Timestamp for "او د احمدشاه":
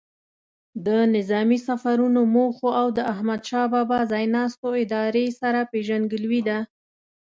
2.81-3.65